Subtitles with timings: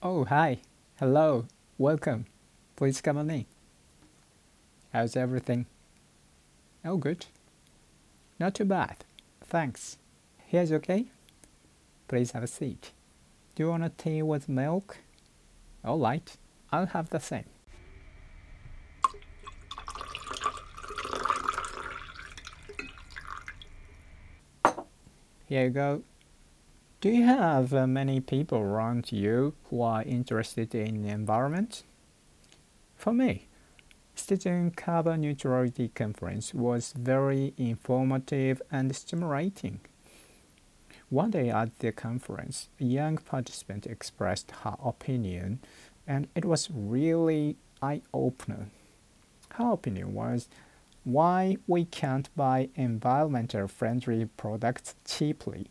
[0.00, 0.58] Oh, hi.
[1.00, 1.46] Hello.
[1.76, 2.26] Welcome.
[2.76, 3.46] Please come on in.
[4.92, 5.66] How's everything?
[6.84, 7.26] Oh, good.
[8.38, 9.04] Not too bad.
[9.44, 9.98] Thanks.
[10.46, 11.06] Here's okay?
[12.06, 12.92] Please have a seat.
[13.56, 14.98] Do you want a tea with milk?
[15.84, 16.36] All right.
[16.70, 17.46] I'll have the same.
[25.46, 26.02] Here you go.
[27.00, 31.84] Do you have uh, many people around you who are interested in the environment?
[32.96, 33.46] For me,
[34.16, 39.78] Citizen Carbon Neutrality Conference was very informative and stimulating.
[41.08, 45.60] One day at the conference, a young participant expressed her opinion,
[46.04, 48.70] and it was really eye opener.
[49.52, 50.48] Her opinion was
[51.04, 55.68] why we can't buy environmental friendly products cheaply.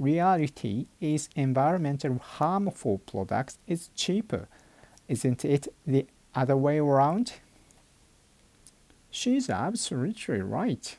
[0.00, 4.48] Reality is environmental harmful products is cheaper.
[5.08, 7.34] Isn't it the other way around?
[9.10, 10.96] She's absolutely right.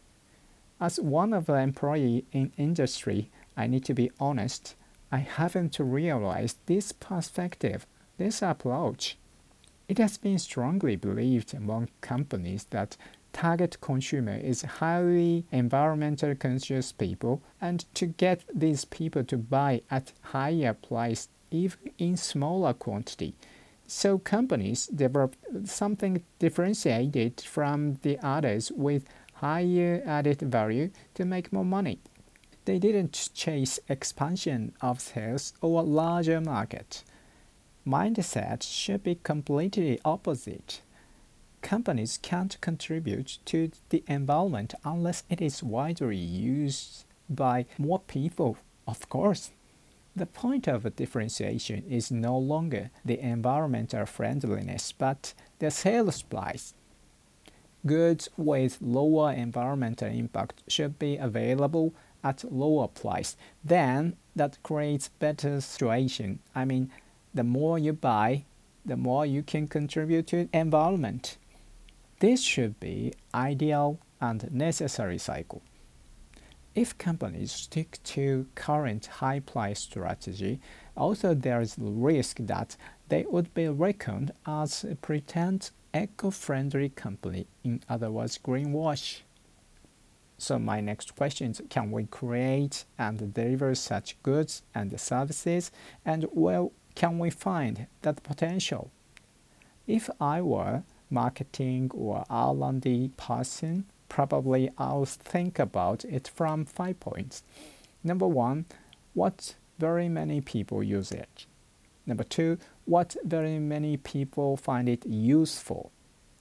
[0.80, 4.76] As one of the employees in industry, I need to be honest,
[5.12, 7.88] I haven't realized this perspective,
[8.20, 9.18] this approach.
[9.90, 12.98] It has been strongly believed among companies that
[13.34, 20.14] target consumer is highly environmental conscious people and to get these people to buy at
[20.22, 23.36] higher price even in smaller quantity.
[23.88, 31.66] So companies develop something differentiated from the others with higher added value to make more
[31.66, 32.00] money.
[32.66, 37.04] They didn't chase expansion of sales or larger market.
[37.86, 40.82] Mindset should be completely opposite
[41.62, 49.08] companies can't contribute to the environment unless it is widely used by more people, of
[49.10, 49.52] course.
[50.16, 56.74] The point of differentiation is no longer the environmental friendliness but the sales price.
[57.86, 63.36] Goods with lower environmental impact should be available at lower price.
[63.64, 66.40] Then that creates better situation.
[66.54, 66.92] I mean,
[67.34, 68.44] the more you buy,
[68.86, 71.38] the more you can contribute to environment.
[72.22, 75.64] This should be ideal and necessary cycle.
[76.76, 80.60] If companies stick to current high price strategy,
[80.96, 82.78] also there is risk that
[83.10, 89.22] they would be reckoned as a pretend eco-friendly company, in other words, greenwash.
[90.38, 95.72] So my next question is, can we create and deliver such goods and services
[96.06, 98.92] and where can we find that potential?
[99.88, 107.44] If I were marketing or R&D person, probably I'll think about it from five points.
[108.04, 108.66] Number one,
[109.14, 111.46] what very many people use it.
[112.06, 115.92] Number two, what very many people find it useful,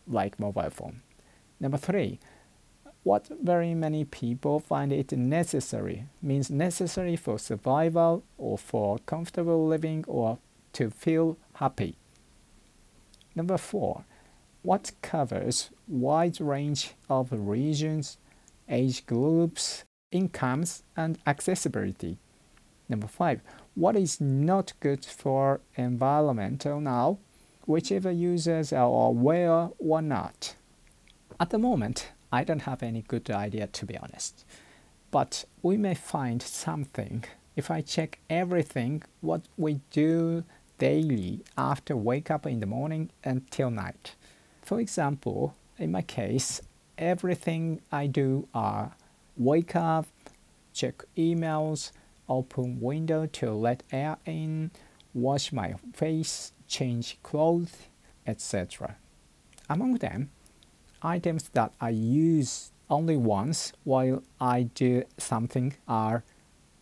[0.06, 1.02] like mobile phone.
[1.58, 2.18] Number three,
[3.02, 10.04] what very many people find it necessary, means necessary for survival or for comfortable living
[10.06, 10.38] or
[10.74, 11.96] to feel happy.
[13.34, 14.04] Number four,
[14.62, 18.18] what covers wide range of regions,
[18.68, 22.18] age groups, incomes, and accessibility.
[22.88, 23.40] Number five,
[23.74, 27.18] what is not good for environmental now,
[27.66, 30.56] whichever users are aware or not.
[31.38, 34.44] At the moment, I don't have any good idea to be honest.
[35.10, 37.24] But we may find something
[37.56, 40.44] if I check everything what we do
[40.78, 44.14] daily after wake up in the morning until night.
[44.62, 46.60] For example, in my case,
[46.98, 48.92] everything I do are
[49.36, 50.06] wake up,
[50.72, 51.92] check emails,
[52.28, 54.70] open window to let air in,
[55.14, 57.74] wash my face, change clothes,
[58.26, 58.96] etc.
[59.68, 60.30] Among them,
[61.02, 66.22] items that I use only once while I do something are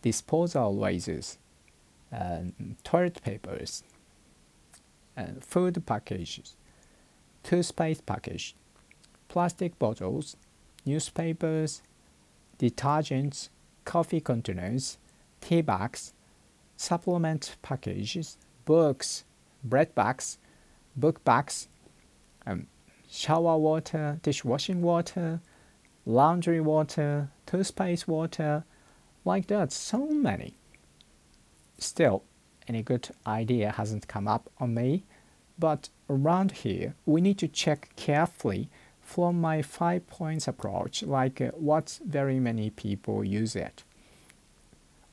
[0.01, 1.37] disposal razors,
[2.11, 2.39] uh,
[2.83, 3.83] toilet papers,
[5.17, 6.55] uh, food packages,
[7.43, 8.55] toothpaste package,
[9.27, 10.35] plastic bottles,
[10.85, 11.81] newspapers,
[12.57, 13.49] detergents,
[13.85, 14.97] coffee containers,
[15.41, 16.13] tea bags,
[16.75, 19.23] supplement packages, books,
[19.63, 20.37] bread bags,
[20.95, 21.67] book bags,
[22.45, 22.67] um,
[23.09, 25.41] shower water, dishwashing water,
[26.05, 28.63] laundry water, toothpaste water,
[29.25, 30.53] like that, so many.
[31.77, 32.23] Still,
[32.67, 35.03] any good idea hasn't come up on me
[35.59, 38.69] but around here, we need to check carefully
[39.01, 43.83] from my five points approach, like uh, what very many people use it.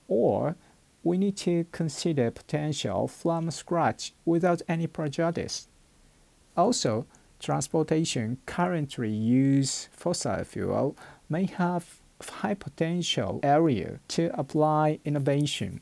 [0.08, 0.56] Or
[1.02, 5.68] we need to consider potential from scratch without any prejudice.
[6.56, 7.06] Also,
[7.38, 10.96] transportation currently use fossil fuel
[11.28, 15.80] may have high potential area to apply innovation.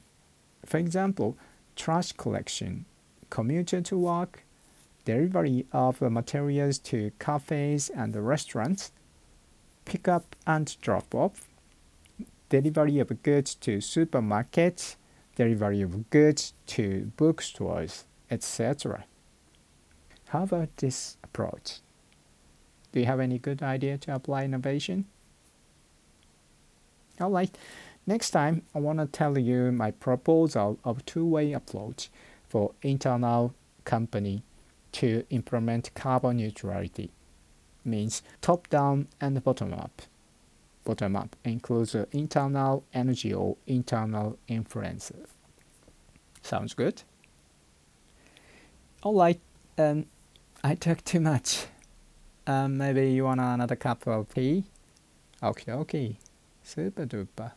[0.67, 1.37] For example,
[1.77, 2.85] trash collection,
[3.31, 4.45] commuter to work,
[5.05, 8.93] delivery of materials to cafes and restaurants,
[9.85, 11.49] pickup and drop off,
[12.49, 14.97] delivery of goods to supermarkets,
[15.37, 19.05] delivery of goods to bookstores, etc.
[20.29, 21.81] How about this approach?
[22.93, 25.07] Do you have any good idea to apply innovation?
[27.21, 27.57] Alright,
[28.07, 32.09] next time I want to tell you my proposal of two-way approach
[32.49, 33.55] for internal
[33.85, 34.43] company
[34.95, 37.11] to implement carbon neutrality.
[37.85, 40.03] Means top-down and bottom-up.
[40.85, 45.13] Bottom-up includes internal energy or internal influence.
[46.43, 47.03] Sounds good?
[49.05, 49.41] Alright,
[49.79, 50.07] um,
[50.63, 51.67] I talked too much.
[52.47, 54.65] Um, maybe you want another cup of tea?
[55.43, 56.19] Okay, okay.
[56.63, 57.53] Super duper.